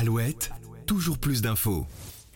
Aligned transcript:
Alouette, 0.00 0.52
toujours 0.86 1.18
plus 1.18 1.42
d'infos. 1.42 1.84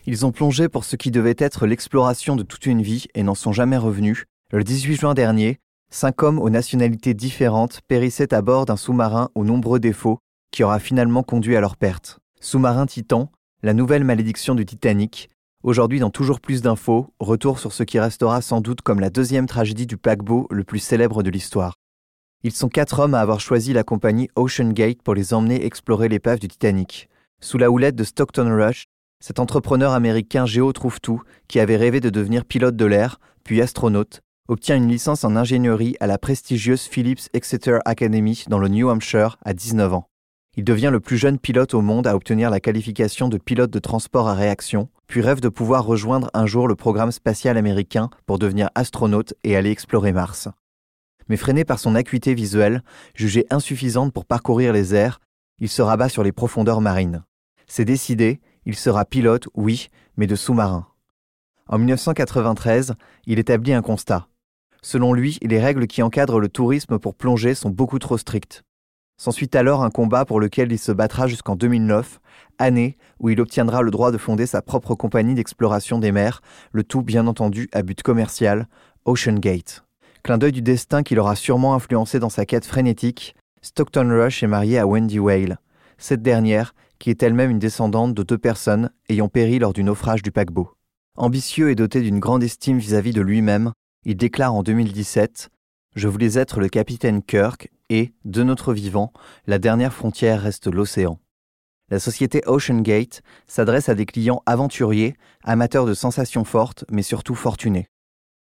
Ils 0.05 0.25
ont 0.25 0.33
plongé 0.33 0.67
pour 0.67 0.83
ce 0.83 0.97
qui 0.97 1.11
devait 1.11 1.37
être 1.37 1.65
l'exploration 1.65 2.35
de 2.35 2.43
toute 2.43 2.65
une 2.65 2.81
vie 2.81 3.05
et 3.15 3.23
n'en 3.23 3.35
sont 3.35 3.53
jamais 3.53 3.77
revenus. 3.77 4.25
Le 4.51 4.65
18 4.65 4.97
juin 4.97 5.13
dernier, 5.13 5.61
cinq 5.89 6.23
hommes 6.23 6.39
aux 6.39 6.49
nationalités 6.49 7.13
différentes 7.13 7.79
périssaient 7.87 8.33
à 8.33 8.41
bord 8.41 8.65
d'un 8.65 8.75
sous-marin 8.75 9.29
aux 9.33 9.45
nombreux 9.45 9.79
défauts 9.79 10.19
qui 10.51 10.65
aura 10.65 10.77
finalement 10.79 11.23
conduit 11.23 11.55
à 11.55 11.61
leur 11.61 11.77
perte. 11.77 12.19
Sous-marin 12.41 12.85
Titan, 12.85 13.31
la 13.61 13.73
nouvelle 13.73 14.03
malédiction 14.03 14.55
du 14.55 14.65
Titanic. 14.65 15.29
Aujourd'hui, 15.63 16.01
dans 16.01 16.09
toujours 16.09 16.41
plus 16.41 16.61
d'infos, 16.61 17.13
retour 17.21 17.59
sur 17.59 17.71
ce 17.71 17.83
qui 17.83 17.97
restera 17.97 18.41
sans 18.41 18.59
doute 18.59 18.81
comme 18.81 18.99
la 18.99 19.09
deuxième 19.09 19.47
tragédie 19.47 19.87
du 19.87 19.95
paquebot 19.95 20.47
le 20.51 20.65
plus 20.65 20.79
célèbre 20.79 21.23
de 21.23 21.29
l'histoire. 21.29 21.75
Ils 22.43 22.51
sont 22.51 22.67
quatre 22.67 22.99
hommes 22.99 23.13
à 23.13 23.21
avoir 23.21 23.39
choisi 23.39 23.71
la 23.71 23.85
compagnie 23.85 24.29
Ocean 24.35 24.71
Gate 24.71 25.01
pour 25.01 25.15
les 25.15 25.33
emmener 25.33 25.65
explorer 25.65 26.09
l'épave 26.09 26.39
du 26.39 26.49
Titanic. 26.49 27.07
Sous 27.43 27.57
la 27.57 27.69
houlette 27.69 27.97
de 27.97 28.05
Stockton 28.05 28.55
Rush, 28.55 28.85
cet 29.19 29.37
entrepreneur 29.37 29.91
américain 29.91 30.45
géo 30.45 30.71
trouve 30.71 31.01
tout, 31.01 31.21
qui 31.49 31.59
avait 31.59 31.75
rêvé 31.75 31.99
de 31.99 32.09
devenir 32.09 32.45
pilote 32.45 32.77
de 32.77 32.85
l'air, 32.85 33.19
puis 33.43 33.61
astronaute, 33.61 34.21
obtient 34.47 34.77
une 34.77 34.87
licence 34.87 35.25
en 35.25 35.35
ingénierie 35.35 35.97
à 35.99 36.07
la 36.07 36.17
prestigieuse 36.17 36.83
Phillips 36.83 37.27
Exeter 37.33 37.79
Academy 37.83 38.45
dans 38.47 38.59
le 38.59 38.69
New 38.69 38.87
Hampshire 38.87 39.35
à 39.43 39.53
19 39.53 39.93
ans. 39.93 40.07
Il 40.55 40.63
devient 40.63 40.89
le 40.89 41.01
plus 41.01 41.17
jeune 41.17 41.37
pilote 41.37 41.73
au 41.73 41.81
monde 41.81 42.07
à 42.07 42.15
obtenir 42.15 42.49
la 42.49 42.61
qualification 42.61 43.27
de 43.27 43.37
pilote 43.37 43.71
de 43.71 43.79
transport 43.79 44.29
à 44.29 44.35
réaction, 44.35 44.87
puis 45.07 45.19
rêve 45.19 45.41
de 45.41 45.49
pouvoir 45.49 45.83
rejoindre 45.83 46.29
un 46.33 46.45
jour 46.45 46.69
le 46.69 46.75
programme 46.75 47.11
spatial 47.11 47.57
américain 47.57 48.09
pour 48.25 48.39
devenir 48.39 48.69
astronaute 48.73 49.33
et 49.43 49.57
aller 49.57 49.69
explorer 49.69 50.13
Mars 50.13 50.47
mais 51.29 51.37
freiné 51.37 51.63
par 51.63 51.79
son 51.79 51.95
acuité 51.95 52.33
visuelle, 52.33 52.83
jugée 53.15 53.45
insuffisante 53.49 54.11
pour 54.11 54.25
parcourir 54.25 54.73
les 54.73 54.93
airs, 54.93 55.21
il 55.59 55.69
se 55.69 55.81
rabat 55.81 56.09
sur 56.09 56.21
les 56.21 56.33
profondeurs 56.33 56.81
marines. 56.81 57.23
C'est 57.67 57.85
décidé, 57.85 58.41
il 58.65 58.75
sera 58.75 59.05
pilote, 59.05 59.47
oui, 59.55 59.89
mais 60.17 60.27
de 60.27 60.35
sous-marin. 60.35 60.87
En 61.67 61.77
1993, 61.77 62.93
il 63.25 63.39
établit 63.39 63.73
un 63.73 63.81
constat. 63.81 64.27
Selon 64.81 65.13
lui, 65.13 65.37
les 65.41 65.59
règles 65.59 65.87
qui 65.87 66.03
encadrent 66.03 66.39
le 66.39 66.49
tourisme 66.49 66.99
pour 66.99 67.15
plonger 67.15 67.55
sont 67.55 67.69
beaucoup 67.69 67.99
trop 67.99 68.17
strictes. 68.17 68.63
S'ensuit 69.17 69.49
alors 69.53 69.83
un 69.83 69.89
combat 69.89 70.25
pour 70.25 70.39
lequel 70.39 70.71
il 70.71 70.79
se 70.79 70.91
battra 70.91 71.27
jusqu'en 71.27 71.55
2009, 71.55 72.19
année 72.57 72.97
où 73.19 73.29
il 73.29 73.39
obtiendra 73.39 73.81
le 73.81 73.91
droit 73.91 74.11
de 74.11 74.17
fonder 74.17 74.45
sa 74.45 74.61
propre 74.61 74.95
compagnie 74.95 75.35
d'exploration 75.35 75.99
des 75.99 76.11
mers, 76.11 76.41
le 76.73 76.83
tout 76.83 77.01
bien 77.01 77.27
entendu 77.27 77.69
à 77.71 77.83
but 77.83 78.01
commercial, 78.03 78.67
Ocean 79.05 79.35
Gate. 79.35 79.85
Clin 80.23 80.37
d'œil 80.37 80.51
du 80.51 80.61
destin 80.61 81.03
qui 81.03 81.15
l'aura 81.15 81.35
sûrement 81.35 81.73
influencé 81.73 82.19
dans 82.19 82.29
sa 82.29 82.45
quête 82.45 82.65
frénétique, 82.65 83.35
Stockton 83.61 84.09
Rush 84.09 84.43
est 84.43 84.47
marié 84.47 84.79
à 84.79 84.87
Wendy 84.87 85.19
Whale, 85.19 85.59
cette 85.97 86.21
dernière 86.21 86.73
qui 87.03 87.09
est 87.09 87.21
elle-même 87.21 87.51
une 87.51 87.59
descendante 87.59 88.13
de 88.13 88.23
deux 88.23 88.37
personnes 88.37 88.89
ayant 89.09 89.27
péri 89.27 89.59
lors 89.59 89.73
du 89.73 89.83
naufrage 89.83 90.21
du 90.21 90.31
paquebot. 90.31 90.71
Ambitieux 91.17 91.69
et 91.69 91.75
doté 91.75 91.99
d'une 91.99 92.21
grande 92.21 92.43
estime 92.43 92.77
vis-à-vis 92.77 93.11
de 93.11 93.19
lui-même, 93.19 93.73
il 94.05 94.15
déclare 94.15 94.53
en 94.53 94.63
2017 94.63 95.49
Je 95.97 96.07
voulais 96.07 96.39
être 96.39 96.61
le 96.61 96.69
capitaine 96.69 97.21
Kirk 97.21 97.69
et, 97.89 98.13
de 98.23 98.41
notre 98.43 98.73
vivant, 98.73 99.11
la 99.47 99.59
dernière 99.59 99.93
frontière 99.93 100.43
reste 100.43 100.67
l'océan. 100.67 101.19
La 101.89 101.99
société 101.99 102.41
Ocean 102.45 102.79
Gate 102.79 103.21
s'adresse 103.47 103.89
à 103.89 103.95
des 103.95 104.05
clients 104.05 104.41
aventuriers, 104.45 105.17
amateurs 105.43 105.85
de 105.85 105.93
sensations 105.93 106.45
fortes, 106.45 106.85
mais 106.89 107.03
surtout 107.03 107.35
fortunés. 107.35 107.87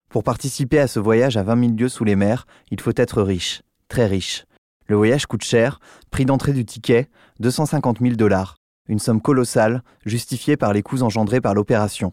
Pour 0.09 0.23
participer 0.23 0.79
à 0.79 0.87
ce 0.87 0.99
voyage 0.99 1.37
à 1.37 1.43
20 1.43 1.65
000 1.65 1.77
lieues 1.77 1.87
sous 1.87 2.03
les 2.03 2.15
mers, 2.15 2.47
il 2.71 2.81
faut 2.81 2.93
être 2.95 3.21
riche, 3.21 3.61
très 3.89 4.07
riche. 4.07 4.45
Le 4.89 4.95
voyage 4.95 5.27
coûte 5.27 5.43
cher, 5.43 5.79
prix 6.09 6.25
d'entrée 6.25 6.51
du 6.51 6.65
ticket, 6.65 7.09
250 7.41 7.99
000 8.01 8.15
dollars, 8.15 8.57
une 8.87 8.97
somme 8.97 9.21
colossale, 9.21 9.83
justifiée 10.03 10.57
par 10.57 10.73
les 10.73 10.81
coûts 10.81 11.03
engendrés 11.03 11.41
par 11.41 11.53
l'opération. 11.53 12.11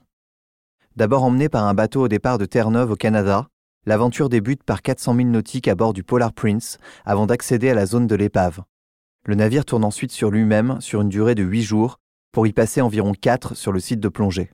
D'abord 0.94 1.24
emmené 1.24 1.48
par 1.48 1.64
un 1.64 1.72
bateau 1.72 2.02
au 2.02 2.08
départ 2.08 2.36
de 2.36 2.44
Terre-Neuve 2.44 2.90
au 2.90 2.96
Canada, 2.96 3.48
l'aventure 3.86 4.28
débute 4.28 4.62
par 4.62 4.82
400 4.82 5.16
000 5.16 5.28
nautiques 5.28 5.68
à 5.68 5.74
bord 5.74 5.94
du 5.94 6.04
Polar 6.04 6.34
Prince 6.34 6.76
avant 7.06 7.24
d'accéder 7.24 7.70
à 7.70 7.74
la 7.74 7.86
zone 7.86 8.06
de 8.06 8.14
l'épave. 8.14 8.62
Le 9.24 9.36
navire 9.36 9.64
tourne 9.64 9.84
ensuite 9.84 10.12
sur 10.12 10.30
lui-même 10.30 10.78
sur 10.82 11.00
une 11.00 11.08
durée 11.08 11.34
de 11.34 11.44
8 11.44 11.62
jours, 11.62 11.98
pour 12.30 12.46
y 12.46 12.52
passer 12.52 12.82
environ 12.82 13.14
4 13.18 13.54
sur 13.54 13.72
le 13.72 13.80
site 13.80 14.00
de 14.00 14.10
plongée. 14.10 14.50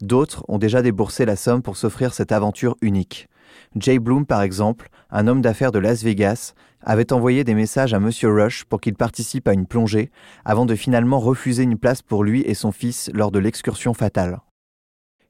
D'autres 0.00 0.44
ont 0.46 0.58
déjà 0.58 0.82
déboursé 0.82 1.24
la 1.24 1.34
somme 1.34 1.62
pour 1.62 1.76
s'offrir 1.76 2.14
cette 2.14 2.30
aventure 2.30 2.76
unique. 2.80 3.28
Jay 3.76 3.98
Bloom, 3.98 4.26
par 4.26 4.42
exemple, 4.42 4.88
un 5.10 5.26
homme 5.26 5.40
d'affaires 5.40 5.72
de 5.72 5.78
Las 5.78 6.02
Vegas, 6.02 6.54
avait 6.82 7.12
envoyé 7.12 7.44
des 7.44 7.54
messages 7.54 7.94
à 7.94 7.98
M. 7.98 8.10
Rush 8.22 8.64
pour 8.64 8.80
qu'il 8.80 8.94
participe 8.94 9.48
à 9.48 9.52
une 9.52 9.66
plongée, 9.66 10.10
avant 10.44 10.66
de 10.66 10.74
finalement 10.74 11.20
refuser 11.20 11.62
une 11.62 11.78
place 11.78 12.02
pour 12.02 12.24
lui 12.24 12.42
et 12.42 12.54
son 12.54 12.72
fils 12.72 13.10
lors 13.12 13.30
de 13.30 13.38
l'excursion 13.38 13.94
fatale. 13.94 14.40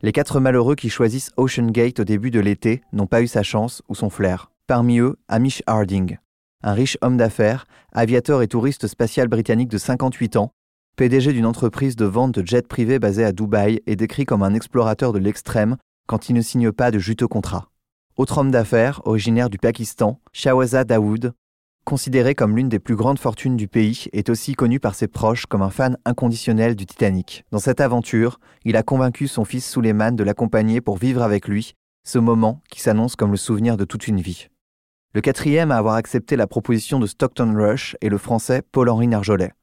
Les 0.02 0.12
quatre 0.12 0.40
malheureux 0.40 0.76
qui 0.76 0.88
choisissent 0.88 1.30
Ocean 1.36 1.66
Gate 1.66 2.00
au 2.00 2.04
début 2.04 2.30
de 2.30 2.40
l'été 2.40 2.82
n'ont 2.92 3.06
pas 3.06 3.22
eu 3.22 3.26
sa 3.26 3.42
chance 3.42 3.82
ou 3.88 3.94
son 3.94 4.08
flair. 4.08 4.50
Parmi 4.66 4.98
eux, 4.98 5.16
Amish 5.28 5.62
Harding, 5.66 6.16
un 6.62 6.72
riche 6.72 6.96
homme 7.02 7.16
d'affaires, 7.16 7.66
aviateur 7.92 8.42
et 8.42 8.48
touriste 8.48 8.86
spatial 8.86 9.28
britannique 9.28 9.68
de 9.68 9.78
58 9.78 10.36
ans, 10.36 10.52
PDG 10.96 11.32
d'une 11.32 11.46
entreprise 11.46 11.96
de 11.96 12.04
vente 12.04 12.38
de 12.38 12.46
jets 12.46 12.62
privés 12.62 12.98
basée 12.98 13.24
à 13.24 13.32
Dubaï 13.32 13.80
est 13.86 13.96
décrit 13.96 14.26
comme 14.26 14.42
un 14.42 14.54
explorateur 14.54 15.12
de 15.12 15.18
l'extrême 15.18 15.76
quand 16.06 16.28
il 16.28 16.34
ne 16.34 16.42
signe 16.42 16.72
pas 16.72 16.90
de 16.90 16.98
juteux 16.98 17.28
contrats. 17.28 17.69
Autre 18.20 18.36
homme 18.36 18.50
d'affaires, 18.50 19.00
originaire 19.06 19.48
du 19.48 19.56
Pakistan, 19.56 20.20
Shahwazad 20.34 20.86
Daoud, 20.86 21.32
considéré 21.86 22.34
comme 22.34 22.54
l'une 22.54 22.68
des 22.68 22.78
plus 22.78 22.94
grandes 22.94 23.18
fortunes 23.18 23.56
du 23.56 23.66
pays, 23.66 24.08
est 24.12 24.28
aussi 24.28 24.52
connu 24.52 24.78
par 24.78 24.94
ses 24.94 25.08
proches 25.08 25.46
comme 25.46 25.62
un 25.62 25.70
fan 25.70 25.96
inconditionnel 26.04 26.76
du 26.76 26.84
Titanic. 26.84 27.46
Dans 27.50 27.58
cette 27.58 27.80
aventure, 27.80 28.38
il 28.66 28.76
a 28.76 28.82
convaincu 28.82 29.26
son 29.26 29.46
fils 29.46 29.66
Suleiman 29.66 30.12
de 30.12 30.22
l'accompagner 30.22 30.82
pour 30.82 30.98
vivre 30.98 31.22
avec 31.22 31.48
lui 31.48 31.72
ce 32.04 32.18
moment 32.18 32.60
qui 32.68 32.82
s'annonce 32.82 33.16
comme 33.16 33.30
le 33.30 33.38
souvenir 33.38 33.78
de 33.78 33.86
toute 33.86 34.06
une 34.06 34.20
vie. 34.20 34.48
Le 35.14 35.22
quatrième 35.22 35.70
à 35.70 35.78
avoir 35.78 35.94
accepté 35.94 36.36
la 36.36 36.46
proposition 36.46 36.98
de 36.98 37.06
Stockton 37.06 37.54
Rush 37.56 37.96
est 38.02 38.10
le 38.10 38.18
français 38.18 38.60
Paul-Henri 38.70 39.06
Narjolet. 39.06 39.54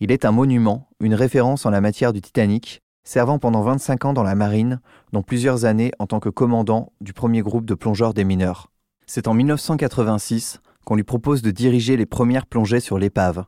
Il 0.00 0.12
est 0.12 0.24
un 0.24 0.32
monument, 0.32 0.88
une 1.00 1.14
référence 1.14 1.66
en 1.66 1.70
la 1.70 1.82
matière 1.82 2.14
du 2.14 2.22
Titanic, 2.22 2.80
servant 3.04 3.38
pendant 3.38 3.62
25 3.62 4.04
ans 4.06 4.12
dans 4.12 4.22
la 4.22 4.34
marine, 4.34 4.80
dont 5.12 5.22
plusieurs 5.22 5.64
années 5.64 5.92
en 5.98 6.06
tant 6.06 6.20
que 6.20 6.28
commandant 6.28 6.92
du 7.00 7.12
premier 7.12 7.42
groupe 7.42 7.66
de 7.66 7.74
plongeurs 7.74 8.14
des 8.14 8.24
mineurs. 8.24 8.70
C'est 9.06 9.28
en 9.28 9.34
1986 9.34 10.60
qu'on 10.84 10.94
lui 10.94 11.04
propose 11.04 11.42
de 11.42 11.50
diriger 11.50 11.96
les 11.96 12.06
premières 12.06 12.46
plongées 12.46 12.80
sur 12.80 12.98
l'épave. 12.98 13.44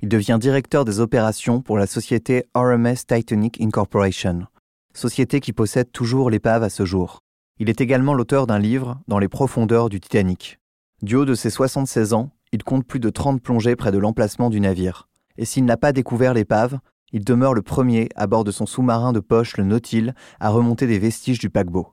Il 0.00 0.08
devient 0.08 0.38
directeur 0.40 0.84
des 0.84 1.00
opérations 1.00 1.60
pour 1.60 1.78
la 1.78 1.86
société 1.86 2.44
RMS 2.54 2.96
Titanic 3.06 3.60
Incorporation, 3.60 4.46
société 4.94 5.40
qui 5.40 5.52
possède 5.52 5.90
toujours 5.92 6.30
l'épave 6.30 6.62
à 6.62 6.70
ce 6.70 6.84
jour. 6.84 7.18
Il 7.58 7.68
est 7.68 7.80
également 7.80 8.14
l'auteur 8.14 8.46
d'un 8.46 8.58
livre 8.58 9.00
dans 9.08 9.18
les 9.18 9.28
profondeurs 9.28 9.88
du 9.88 10.00
Titanic. 10.00 10.58
Du 11.02 11.16
haut 11.16 11.24
de 11.24 11.34
ses 11.34 11.50
76 11.50 12.12
ans, 12.12 12.30
il 12.52 12.62
compte 12.62 12.86
plus 12.86 13.00
de 13.00 13.10
30 13.10 13.42
plongées 13.42 13.76
près 13.76 13.92
de 13.92 13.98
l'emplacement 13.98 14.50
du 14.50 14.60
navire 14.60 15.08
et 15.38 15.44
s'il 15.44 15.64
n'a 15.64 15.76
pas 15.76 15.92
découvert 15.92 16.34
l'épave, 16.34 16.78
il 17.12 17.24
demeure 17.24 17.54
le 17.54 17.62
premier 17.62 18.08
à 18.16 18.26
bord 18.26 18.44
de 18.44 18.50
son 18.50 18.66
sous-marin 18.66 19.12
de 19.12 19.20
poche, 19.20 19.56
le 19.56 19.64
Nautil, 19.64 20.14
à 20.40 20.50
remonter 20.50 20.86
des 20.86 20.98
vestiges 20.98 21.38
du 21.38 21.50
paquebot. 21.50 21.92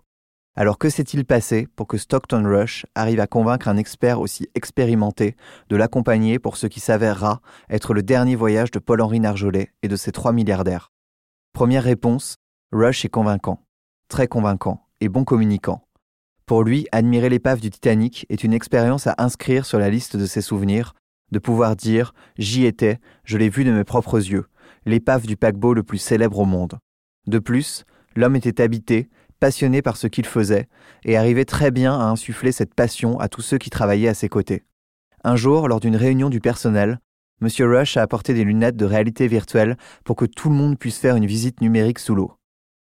Alors 0.56 0.78
que 0.78 0.90
s'est-il 0.90 1.25
passé 1.25 1.68
pour 1.75 1.88
que 1.88 1.97
Stockton 1.97 2.44
Rush 2.46 2.85
arrive 2.96 3.19
à 3.19 3.28
convaincre 3.28 3.68
un 3.68 3.78
expert 3.78 4.19
aussi 4.19 4.50
expérimenté 4.56 5.35
de 5.69 5.75
l'accompagner 5.75 6.40
pour 6.40 6.57
ce 6.57 6.68
qui 6.68 6.80
s'avérera 6.80 7.41
être 7.69 7.94
le 7.94 8.03
dernier 8.03 8.35
voyage 8.35 8.72
de 8.72 8.80
Paul-Henri 8.80 9.19
Narjolet 9.19 9.72
et 9.84 9.88
de 9.88 9.96
ses 9.96 10.12
trois 10.12 10.34
milliardaires? 10.34 10.91
Première 11.53 11.84
réponse, 11.84 12.36
Rush 12.72 13.06
est 13.06 13.09
convaincant, 13.09 13.63
très 14.09 14.28
convaincant 14.28 14.88
et 15.01 15.07
bon 15.07 15.24
communicant. 15.24 15.86
Pour 16.46 16.63
lui, 16.63 16.88
admirer 16.91 17.30
l'épave 17.30 17.62
du 17.62 17.69
Titanic 17.69 18.25
est 18.30 18.44
une 18.44 18.53
expérience 18.53 19.07
à 19.07 19.16
inscrire 19.18 19.66
sur 19.66 19.80
la 19.80 19.90
liste 19.90 20.18
de 20.18 20.25
ses 20.25 20.41
souvenirs, 20.41 20.94
de 21.31 21.40
pouvoir 21.40 21.75
dire 21.75 22.13
J'y 22.38 22.66
étais, 22.66 23.00
je 23.23 23.38
l'ai 23.38 23.50
vu 23.50 23.63
de 23.63 23.72
mes 23.72 23.84
propres 23.84 24.17
yeux, 24.17 24.45
l'épave 24.85 25.25
du 25.25 25.38
paquebot 25.38 25.73
le 25.73 25.84
plus 25.84 25.98
célèbre 25.98 26.39
au 26.39 26.45
monde. 26.45 26.80
De 27.27 27.39
plus, 27.39 27.86
l'homme 28.15 28.36
était 28.36 28.62
habité, 28.62 29.09
passionné 29.39 29.81
par 29.81 29.98
ce 29.98 30.07
qu'il 30.07 30.25
faisait, 30.25 30.68
et 31.06 31.18
arrivait 31.18 31.45
très 31.45 31.71
bien 31.71 31.98
à 31.98 32.06
insuffler 32.06 32.51
cette 32.51 32.74
passion 32.74 33.19
à 33.19 33.30
tous 33.30 33.42
ceux 33.42 33.57
qui 33.57 33.69
travaillaient 33.69 34.09
à 34.09 34.13
ses 34.13 34.30
côtés. 34.30 34.63
Un 35.24 35.36
jour, 35.36 35.68
lors 35.68 35.80
d'une 35.80 35.95
réunion 35.95 36.30
du 36.30 36.39
personnel, 36.39 37.00
M. 37.42 37.50
Rush 37.59 37.98
a 37.98 38.01
apporté 38.01 38.33
des 38.33 38.44
lunettes 38.44 38.75
de 38.75 38.86
réalité 38.86 39.27
virtuelle 39.27 39.77
pour 40.03 40.15
que 40.15 40.25
tout 40.25 40.50
le 40.50 40.56
monde 40.56 40.77
puisse 40.77 40.98
faire 40.98 41.15
une 41.15 41.25
visite 41.25 41.62
numérique 41.62 42.00
sous 42.00 42.15
l'eau. 42.15 42.33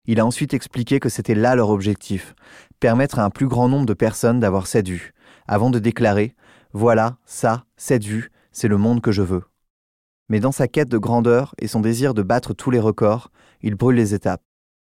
Il 0.07 0.19
a 0.19 0.27
ensuite 0.27 0.53
expliqué 0.53 0.99
que 0.99 1.09
c'était 1.09 1.35
là 1.35 1.55
leur 1.55 1.71
objectif, 1.71 2.35
permettre 2.81 3.19
à 3.21 3.25
un 3.25 3.31
plus 3.31 3.47
grand 3.47 3.69
nombre 3.69 3.87
de 3.87 3.95
personnes 3.95 4.41
d'avoir 4.41 4.67
cette 4.67 4.89
vue, 4.89 5.13
avant 5.47 5.71
de 5.71 5.79
déclarer 5.79 6.35
Voilà, 6.73 7.19
ça, 7.25 7.65
cette 7.77 8.05
vue, 8.05 8.32
c'est 8.53 8.69
le 8.69 8.77
monde 8.77 9.01
que 9.01 9.13
je 9.13 9.23
veux. 9.23 9.43
Mais 10.29 10.41
dans 10.41 10.53
sa 10.53 10.69
quête 10.69 10.89
de 10.89 10.99
grandeur 10.99 11.55
et 11.59 11.69
son 11.69 11.81
désir 11.81 12.15
de 12.15 12.23
battre 12.23 12.55
tous 12.55 12.71
les 12.71 12.81
records, 12.81 13.31
il 13.61 13.75
brûle 13.75 13.97
les 13.97 14.15
étapes. 14.15 14.43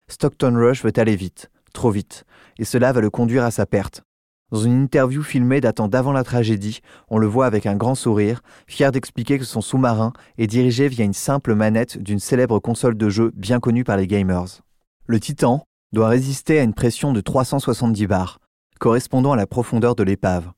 Stockton 0.09 0.55
Rush 0.57 0.85
veut 0.85 0.93
aller 0.97 1.17
vite, 1.17 1.51
trop 1.73 1.91
vite, 1.91 2.25
et 2.59 2.65
cela 2.65 2.93
va 2.93 3.01
le 3.01 3.11
conduire 3.11 3.45
à 3.45 3.51
sa 3.51 3.67
perte. 3.67 4.03
Dans 4.51 4.61
une 4.61 4.83
interview 4.85 5.23
filmée 5.23 5.61
datant 5.61 5.89
d'avant 5.89 6.13
la 6.13 6.25
tragédie, 6.25 6.81
on 7.09 7.19
le 7.19 7.27
voit 7.27 7.45
avec 7.45 7.67
un 7.67 7.77
grand 7.77 7.95
sourire, 7.95 8.41
fier 8.67 8.91
d'expliquer 8.91 9.39
que 9.39 9.45
son 9.45 9.61
sous-marin 9.61 10.15
est 10.39 10.47
dirigé 10.47 10.89
via 10.89 11.05
une 11.05 11.13
simple 11.13 11.55
manette 11.55 11.99
d'une 11.99 12.19
célèbre 12.19 12.59
console 12.59 12.97
de 12.97 13.11
jeu 13.11 13.31
bien 13.35 13.61
connue 13.61 13.85
par 13.85 13.99
les 13.99 14.07
gamers. 14.07 14.63
Le 15.07 15.21
Titan 15.21 15.65
doit 15.93 16.09
résister 16.09 16.59
à 16.59 16.63
une 16.63 16.73
pression 16.73 17.13
de 17.13 17.21
370 17.21 18.07
bars, 18.07 18.39
correspondant 18.81 19.33
à 19.33 19.37
la 19.37 19.47
profondeur 19.47 19.95
de 19.95 20.03
l'épave. 20.03 20.51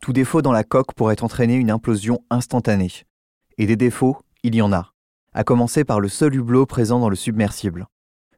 Tout 0.00 0.14
défaut 0.14 0.40
dans 0.40 0.52
la 0.52 0.64
coque 0.64 0.94
pourrait 0.94 1.22
entraîner 1.22 1.56
une 1.56 1.70
implosion 1.70 2.20
instantanée. 2.30 3.04
Et 3.58 3.66
des 3.66 3.76
défauts, 3.76 4.16
il 4.42 4.54
y 4.54 4.62
en 4.62 4.72
a, 4.72 4.92
à 5.34 5.44
commencer 5.44 5.84
par 5.84 6.00
le 6.00 6.08
seul 6.08 6.34
hublot 6.34 6.64
présent 6.64 6.98
dans 6.98 7.10
le 7.10 7.16
submersible. 7.16 7.86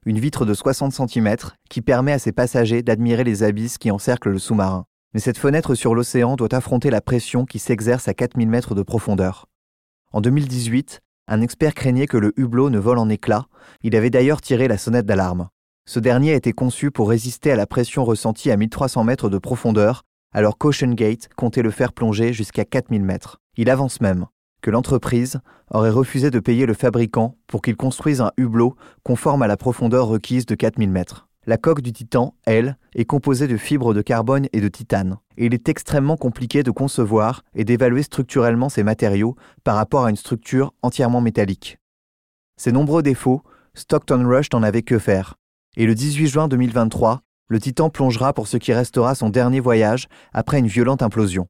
Une 0.05 0.19
vitre 0.19 0.45
de 0.45 0.55
60 0.55 0.93
cm 0.93 1.37
qui 1.71 1.81
permet 1.81 2.11
à 2.11 2.19
ses 2.19 2.33
passagers 2.33 2.83
d'admirer 2.83 3.23
les 3.23 3.45
abysses 3.45 3.79
qui 3.79 3.93
encerclent 3.93 4.31
le 4.31 4.41
sous-marin. 4.41 4.87
Mais 5.15 5.21
cette 5.21 5.39
fenêtre 5.39 5.77
sur 5.77 5.95
l'océan 5.95 6.35
doit 6.35 6.53
affronter 6.53 6.91
la 6.91 7.01
pression 7.01 7.45
qui 7.45 7.61
s'exerce 7.61 8.09
à 8.09 8.15
4000 8.15 8.49
mètres 8.49 8.75
de 8.75 8.83
profondeur. 8.83 9.47
En 10.11 10.21
2018, 10.21 11.01
un 11.29 11.41
expert 11.43 11.75
craignait 11.75 12.09
que 12.09 12.17
le 12.17 12.33
hublot 12.37 12.71
ne 12.71 12.81
vole 12.81 12.99
en 12.99 13.09
éclats, 13.09 13.47
il 13.85 13.95
avait 13.95 14.11
d'ailleurs 14.11 14.41
tiré 14.41 14.67
la 14.67 14.79
sonnette 14.79 15.07
d'alarme. 15.07 15.49
Ce 15.87 16.01
dernier 16.01 16.33
a 16.33 16.37
été 16.37 16.53
conçu 16.53 16.91
pour 16.91 17.09
résister 17.09 17.53
à 17.53 17.57
la 17.57 17.67
pression 17.67 18.05
ressentie 18.05 18.51
à 18.51 18.57
1300 18.57 19.05
mètres 19.05 19.29
de 19.29 19.39
profondeur, 19.39 20.03
alors 20.33 20.59
qu'Ocean 20.59 20.93
Gate 20.93 21.29
comptait 21.37 21.63
le 21.63 21.71
faire 21.71 21.93
plonger 21.93 22.33
jusqu'à 22.33 22.65
4000 22.65 23.03
mètres. 23.03 23.41
Il 23.57 23.71
avance 23.71 24.01
même 24.01 24.27
que 24.63 24.71
l'entreprise 24.71 25.41
aurait 25.71 25.91
refusé 25.91 26.31
de 26.31 26.41
payer 26.41 26.67
le 26.67 26.75
fabricant 26.75 27.37
pour 27.47 27.63
qu'il 27.63 27.77
construise 27.77 28.21
un 28.21 28.33
hublot 28.37 28.77
conforme 29.03 29.43
à 29.43 29.47
la 29.47 29.57
profondeur 29.57 30.07
requise 30.07 30.47
de 30.47 30.55
4000 30.55 30.91
mètres. 30.91 31.29
La 31.45 31.57
coque 31.57 31.83
du 31.83 31.93
Titan, 31.93 32.37
elle, 32.47 32.77
est 32.95 33.05
composée 33.05 33.49
de 33.49 33.57
fibres 33.57 33.95
de 33.95 34.01
carbone 34.01 34.47
et 34.53 34.61
de 34.61 34.69
titane, 34.69 35.19
et 35.37 35.47
il 35.47 35.55
est 35.55 35.69
extrêmement 35.69 36.17
compliqué 36.17 36.63
de 36.63 36.71
concevoir 36.71 37.43
et 37.57 37.65
d'évaluer 37.65 38.05
structurellement 38.05 38.69
ces 38.69 38.85
matériaux 38.85 39.35
par 39.65 39.75
rapport 39.75 40.05
à 40.05 40.11
une 40.11 40.17
structure 40.17 40.73
entièrement 40.83 41.21
métallique. 41.21 41.79
Ces 42.57 42.71
nombreux 42.71 43.03
défauts, 43.03 43.43
Stockton 43.75 44.25
Rush 44.25 44.53
n'en 44.53 44.63
avait 44.63 44.83
que 44.83 45.01
faire, 45.01 45.35
et 45.77 45.87
le 45.87 45.97
18 45.97 46.29
juin 46.29 46.47
2023, 46.47 47.23
le 47.53 47.61
Titan 47.61 47.91
plongera 47.91 48.33
pour 48.33 48.49
ce 48.49 48.57
qui 48.57 48.73
restera 48.73 49.15
son 49.15 49.29
dernier 49.29 49.61
voyage 49.61 50.09
après 50.33 50.59
une 50.59 50.69
violente 50.69 51.03
implosion. 51.03 51.49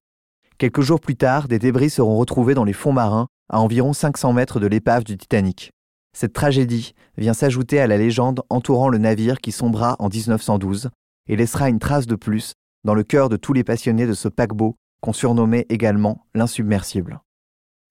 Quelques 0.59 0.81
jours 0.81 0.99
plus 0.99 1.15
tard, 1.15 1.47
des 1.47 1.61
débris 1.61 1.91
seront 1.91 2.17
retrouvés 2.17 2.55
dans 2.55 2.65
les 2.65 2.73
fonds 2.73 2.93
marins 2.93 3.29
à 3.49 3.61
environ 3.61 3.93
500 3.93 4.33
mètres 4.33 4.59
de 4.59 4.67
l'épave 4.67 5.05
du 5.05 5.17
Titanic. 5.17 5.71
Cette 6.13 6.33
tragédie 6.33 6.95
vient 7.17 7.35
s'ajouter 7.35 7.79
à 7.79 7.87
la 7.87 7.99
légende 7.99 8.43
entourant 8.51 8.89
le 8.89 8.99
navire 8.99 9.39
qui 9.39 9.53
sombra 9.53 9.95
en 10.01 10.09
1912 10.09 10.91
et 11.29 11.37
laissera 11.37 11.69
une 11.69 11.79
trace 11.79 12.09
de 12.09 12.17
plus 12.17 12.55
dans 12.83 12.95
le 12.95 13.05
cœur 13.05 13.29
de 13.29 13.37
tous 13.37 13.53
les 13.53 13.63
passionnés 13.63 14.09
de 14.09 14.15
ce 14.15 14.27
paquebot 14.27 14.75
qu'on 15.03 15.13
surnommait 15.13 15.67
également 15.69 16.27
l'insubmersible. 16.35 17.21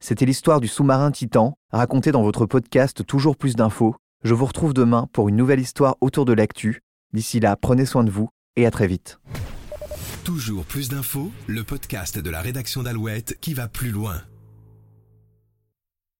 C'était 0.03 0.25
l'histoire 0.25 0.59
du 0.59 0.67
sous-marin 0.67 1.11
Titan, 1.11 1.53
racontée 1.71 2.11
dans 2.11 2.23
votre 2.23 2.45
podcast 2.45 3.05
Toujours 3.05 3.37
plus 3.37 3.55
d'infos. 3.55 3.95
Je 4.25 4.33
vous 4.33 4.47
retrouve 4.47 4.73
demain 4.73 5.07
pour 5.13 5.29
une 5.29 5.37
nouvelle 5.37 5.61
histoire 5.61 5.95
autour 6.01 6.25
de 6.25 6.33
l'actu. 6.33 6.81
D'ici 7.13 7.39
là, 7.39 7.55
prenez 7.55 7.85
soin 7.85 8.03
de 8.03 8.11
vous 8.11 8.29
et 8.55 8.65
à 8.65 8.71
très 8.71 8.87
vite. 8.87 9.19
Toujours 10.23 10.65
plus 10.65 10.89
d'infos, 10.89 11.31
le 11.47 11.63
podcast 11.63 12.19
de 12.19 12.29
la 12.29 12.41
rédaction 12.41 12.83
d'Alouette 12.83 13.37
qui 13.41 13.53
va 13.53 13.67
plus 13.67 13.91
loin. 13.91 14.21